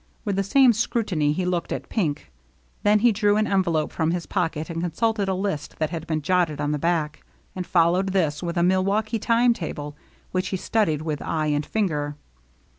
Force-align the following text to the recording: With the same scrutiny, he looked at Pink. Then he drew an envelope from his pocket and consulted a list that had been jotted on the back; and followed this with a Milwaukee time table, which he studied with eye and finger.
With 0.25 0.35
the 0.35 0.41
same 0.43 0.73
scrutiny, 0.73 1.31
he 1.31 1.45
looked 1.45 1.71
at 1.71 1.87
Pink. 1.87 2.31
Then 2.81 2.97
he 3.01 3.11
drew 3.11 3.37
an 3.37 3.45
envelope 3.45 3.91
from 3.91 4.09
his 4.09 4.25
pocket 4.25 4.67
and 4.67 4.81
consulted 4.81 5.29
a 5.29 5.35
list 5.35 5.77
that 5.77 5.91
had 5.91 6.07
been 6.07 6.23
jotted 6.23 6.59
on 6.59 6.71
the 6.71 6.79
back; 6.79 7.21
and 7.55 7.67
followed 7.67 8.07
this 8.09 8.41
with 8.41 8.57
a 8.57 8.63
Milwaukee 8.63 9.19
time 9.19 9.53
table, 9.53 9.95
which 10.31 10.47
he 10.47 10.57
studied 10.57 11.03
with 11.03 11.21
eye 11.21 11.51
and 11.53 11.67
finger. 11.67 12.15